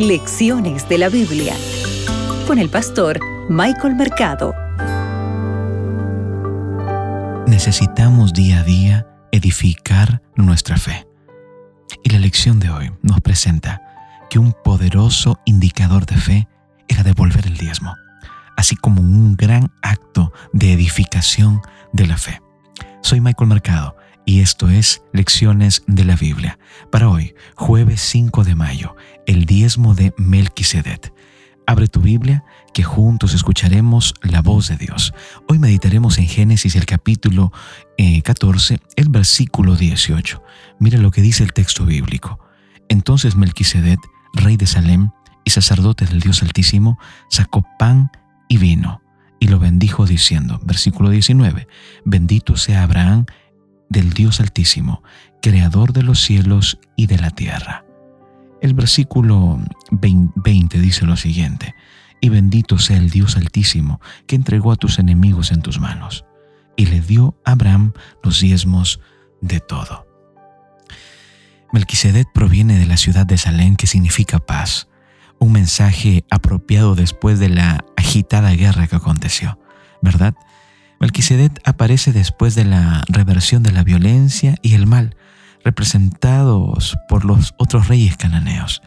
Lecciones 0.00 0.88
de 0.88 0.96
la 0.96 1.10
Biblia 1.10 1.54
con 2.46 2.58
el 2.58 2.70
pastor 2.70 3.20
Michael 3.50 3.96
Mercado. 3.96 4.54
Necesitamos 7.46 8.32
día 8.32 8.60
a 8.60 8.62
día 8.62 9.06
edificar 9.30 10.22
nuestra 10.36 10.78
fe. 10.78 11.06
Y 12.02 12.08
la 12.08 12.18
lección 12.18 12.60
de 12.60 12.70
hoy 12.70 12.90
nos 13.02 13.20
presenta 13.20 13.82
que 14.30 14.38
un 14.38 14.54
poderoso 14.64 15.38
indicador 15.44 16.06
de 16.06 16.16
fe 16.16 16.48
era 16.88 17.02
devolver 17.02 17.46
el 17.46 17.58
diezmo, 17.58 17.94
así 18.56 18.76
como 18.76 19.02
un 19.02 19.36
gran 19.36 19.70
acto 19.82 20.32
de 20.54 20.72
edificación 20.72 21.60
de 21.92 22.06
la 22.06 22.16
fe. 22.16 22.40
Soy 23.02 23.20
Michael 23.20 23.50
Mercado 23.50 23.96
y 24.24 24.40
esto 24.40 24.68
es 24.68 25.02
Lecciones 25.12 25.82
de 25.86 26.04
la 26.04 26.16
Biblia. 26.16 26.58
Para 26.90 27.08
hoy, 27.08 27.34
jueves 27.54 28.00
5 28.02 28.44
de 28.44 28.54
mayo, 28.54 28.96
el 29.26 29.44
diezmo 29.44 29.94
de 29.94 30.12
Melquisedec. 30.16 31.12
Abre 31.66 31.86
tu 31.86 32.00
Biblia 32.00 32.44
que 32.74 32.82
juntos 32.82 33.34
escucharemos 33.34 34.14
la 34.22 34.42
voz 34.42 34.68
de 34.68 34.76
Dios. 34.76 35.14
Hoy 35.48 35.58
meditaremos 35.58 36.18
en 36.18 36.26
Génesis 36.26 36.74
el 36.74 36.86
capítulo 36.86 37.52
14, 38.24 38.74
eh, 38.74 38.78
el 38.96 39.08
versículo 39.08 39.76
18. 39.76 40.42
Mira 40.78 40.98
lo 40.98 41.10
que 41.10 41.22
dice 41.22 41.44
el 41.44 41.52
texto 41.52 41.84
bíblico. 41.84 42.40
Entonces 42.88 43.36
Melquisedec, 43.36 44.00
rey 44.34 44.56
de 44.56 44.66
Salem 44.66 45.10
y 45.44 45.50
sacerdote 45.50 46.06
del 46.06 46.20
Dios 46.20 46.42
Altísimo, 46.42 46.98
sacó 47.28 47.64
pan 47.78 48.10
y 48.48 48.58
vino 48.58 49.00
y 49.40 49.48
lo 49.48 49.58
bendijo 49.58 50.06
diciendo, 50.06 50.60
versículo 50.62 51.08
19, 51.08 51.66
bendito 52.04 52.56
sea 52.56 52.82
Abraham 52.82 53.24
del 53.90 54.14
Dios 54.14 54.40
Altísimo, 54.40 55.02
Creador 55.42 55.92
de 55.92 56.02
los 56.02 56.22
cielos 56.22 56.78
y 56.96 57.06
de 57.06 57.18
la 57.18 57.30
tierra. 57.30 57.84
El 58.62 58.72
versículo 58.72 59.60
20 59.90 60.78
dice 60.80 61.04
lo 61.04 61.16
siguiente, 61.16 61.74
y 62.20 62.28
bendito 62.28 62.78
sea 62.78 62.96
el 62.96 63.10
Dios 63.10 63.36
Altísimo, 63.36 64.00
que 64.26 64.36
entregó 64.36 64.72
a 64.72 64.76
tus 64.76 64.98
enemigos 64.98 65.50
en 65.50 65.60
tus 65.60 65.80
manos, 65.80 66.24
y 66.76 66.86
le 66.86 67.00
dio 67.00 67.36
a 67.44 67.52
Abraham 67.52 67.92
los 68.22 68.40
diezmos 68.40 69.00
de 69.40 69.60
todo. 69.60 70.06
Melquisedec 71.72 72.28
proviene 72.32 72.78
de 72.78 72.86
la 72.86 72.96
ciudad 72.96 73.26
de 73.26 73.38
Salem, 73.38 73.76
que 73.76 73.86
significa 73.86 74.38
paz, 74.38 74.88
un 75.38 75.52
mensaje 75.52 76.24
apropiado 76.30 76.94
después 76.94 77.38
de 77.38 77.48
la 77.48 77.84
agitada 77.96 78.50
guerra 78.52 78.86
que 78.86 78.96
aconteció, 78.96 79.58
¿verdad? 80.02 80.34
Melquisedec 81.00 81.62
aparece 81.64 82.12
después 82.12 82.54
de 82.54 82.66
la 82.66 83.02
reversión 83.08 83.62
de 83.62 83.72
la 83.72 83.82
violencia 83.82 84.56
y 84.60 84.74
el 84.74 84.86
mal, 84.86 85.16
representados 85.64 86.98
por 87.08 87.24
los 87.24 87.54
otros 87.56 87.88
reyes 87.88 88.18
cananeos. 88.18 88.82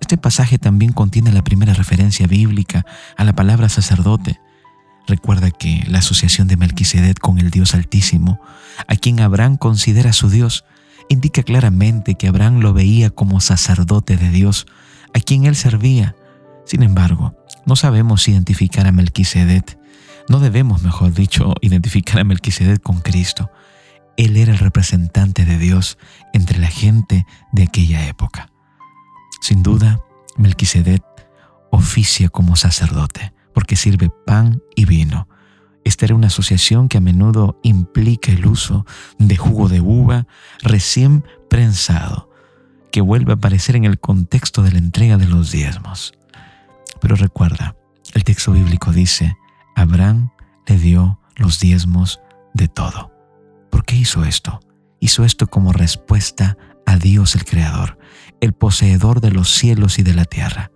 Este 0.00 0.16
pasaje 0.16 0.58
también 0.58 0.92
contiene 0.92 1.32
la 1.32 1.42
primera 1.42 1.74
referencia 1.74 2.28
bíblica 2.28 2.86
a 3.16 3.24
la 3.24 3.34
palabra 3.34 3.68
sacerdote. 3.68 4.38
Recuerda 5.08 5.50
que 5.50 5.82
la 5.88 5.98
asociación 5.98 6.46
de 6.46 6.56
Melquisedec 6.56 7.18
con 7.18 7.38
el 7.40 7.50
Dios 7.50 7.74
Altísimo, 7.74 8.40
a 8.86 8.94
quien 8.94 9.18
Abraham 9.18 9.56
considera 9.56 10.12
su 10.12 10.30
Dios, 10.30 10.64
indica 11.08 11.42
claramente 11.42 12.14
que 12.14 12.28
Abraham 12.28 12.60
lo 12.60 12.74
veía 12.74 13.10
como 13.10 13.40
sacerdote 13.40 14.16
de 14.16 14.30
Dios, 14.30 14.66
a 15.14 15.18
quien 15.18 15.46
él 15.46 15.56
servía. 15.56 16.14
Sin 16.64 16.84
embargo, 16.84 17.36
no 17.64 17.74
sabemos 17.74 18.28
identificar 18.28 18.86
a 18.86 18.92
Melquisedec 18.92 19.76
no 20.28 20.40
debemos, 20.40 20.82
mejor 20.82 21.12
dicho, 21.12 21.54
identificar 21.60 22.20
a 22.20 22.24
Melquisedec 22.24 22.82
con 22.82 23.00
Cristo. 23.00 23.50
Él 24.16 24.36
era 24.36 24.52
el 24.52 24.58
representante 24.58 25.44
de 25.44 25.58
Dios 25.58 25.98
entre 26.32 26.58
la 26.58 26.68
gente 26.68 27.26
de 27.52 27.64
aquella 27.64 28.06
época. 28.08 28.50
Sin 29.40 29.62
duda, 29.62 30.00
Melquisedec 30.36 31.02
oficia 31.70 32.28
como 32.28 32.56
sacerdote 32.56 33.32
porque 33.56 33.76
sirve 33.76 34.10
pan 34.10 34.62
y 34.74 34.84
vino. 34.84 35.28
Esta 35.84 36.04
era 36.04 36.14
una 36.14 36.26
asociación 36.26 36.88
que 36.88 36.98
a 36.98 37.00
menudo 37.00 37.58
implica 37.62 38.32
el 38.32 38.44
uso 38.46 38.84
de 39.18 39.36
jugo 39.36 39.68
de 39.68 39.80
uva 39.80 40.26
recién 40.62 41.24
prensado, 41.48 42.28
que 42.90 43.00
vuelve 43.00 43.32
a 43.32 43.36
aparecer 43.36 43.76
en 43.76 43.84
el 43.84 43.98
contexto 43.98 44.62
de 44.62 44.72
la 44.72 44.78
entrega 44.78 45.16
de 45.16 45.26
los 45.26 45.52
diezmos. 45.52 46.12
Pero 47.00 47.16
recuerda, 47.16 47.76
el 48.14 48.24
texto 48.24 48.52
bíblico 48.52 48.92
dice, 48.92 49.36
Abraham 49.76 50.30
le 50.66 50.78
dio 50.78 51.20
los 51.36 51.60
diezmos 51.60 52.20
de 52.54 52.66
todo. 52.66 53.12
¿Por 53.70 53.84
qué 53.84 53.94
hizo 53.94 54.24
esto? 54.24 54.58
Hizo 55.00 55.24
esto 55.24 55.46
como 55.46 55.72
respuesta 55.72 56.56
a 56.86 56.96
Dios 56.96 57.34
el 57.34 57.44
Creador, 57.44 57.98
el 58.40 58.54
poseedor 58.54 59.20
de 59.20 59.30
los 59.30 59.50
cielos 59.52 59.98
y 59.98 60.02
de 60.02 60.14
la 60.14 60.24
tierra. 60.24 60.72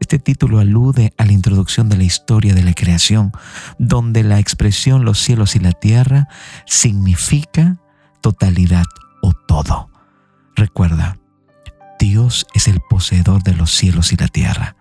Este 0.00 0.18
título 0.18 0.58
alude 0.58 1.14
a 1.16 1.24
la 1.24 1.32
introducción 1.32 1.88
de 1.88 1.96
la 1.96 2.02
historia 2.02 2.52
de 2.52 2.64
la 2.64 2.74
creación, 2.74 3.32
donde 3.78 4.24
la 4.24 4.40
expresión 4.40 5.04
los 5.04 5.20
cielos 5.20 5.54
y 5.54 5.60
la 5.60 5.72
tierra 5.72 6.28
significa 6.66 7.78
totalidad 8.20 8.86
o 9.22 9.32
todo. 9.32 9.90
Recuerda, 10.56 11.18
Dios 12.00 12.46
es 12.54 12.66
el 12.66 12.80
poseedor 12.80 13.44
de 13.44 13.54
los 13.54 13.70
cielos 13.70 14.12
y 14.12 14.16
la 14.16 14.26
tierra. 14.26 14.74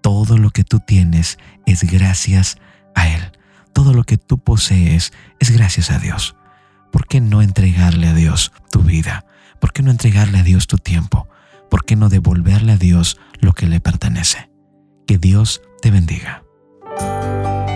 Todo 0.00 0.38
lo 0.38 0.50
que 0.50 0.64
tú 0.64 0.80
tienes 0.80 1.38
es 1.66 1.84
gracias 1.84 2.56
a 2.56 2.71
a 2.94 3.08
Él. 3.08 3.32
Todo 3.72 3.92
lo 3.94 4.04
que 4.04 4.18
tú 4.18 4.38
posees 4.38 5.12
es 5.38 5.50
gracias 5.50 5.90
a 5.90 5.98
Dios. 5.98 6.36
¿Por 6.90 7.06
qué 7.06 7.20
no 7.20 7.42
entregarle 7.42 8.08
a 8.08 8.14
Dios 8.14 8.52
tu 8.70 8.82
vida? 8.82 9.24
¿Por 9.60 9.72
qué 9.72 9.82
no 9.82 9.90
entregarle 9.90 10.38
a 10.38 10.42
Dios 10.42 10.66
tu 10.66 10.76
tiempo? 10.76 11.28
¿Por 11.70 11.84
qué 11.84 11.96
no 11.96 12.08
devolverle 12.08 12.72
a 12.72 12.76
Dios 12.76 13.18
lo 13.40 13.52
que 13.52 13.66
le 13.66 13.80
pertenece? 13.80 14.50
Que 15.06 15.18
Dios 15.18 15.62
te 15.80 15.90
bendiga. 15.90 16.42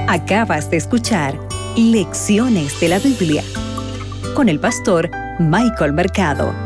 Acabas 0.09 0.71
de 0.71 0.77
escuchar 0.77 1.39
Lecciones 1.77 2.79
de 2.81 2.89
la 2.89 2.99
Biblia 2.99 3.43
con 4.35 4.49
el 4.49 4.61
pastor 4.61 5.11
Michael 5.39 5.93
Mercado. 5.93 6.66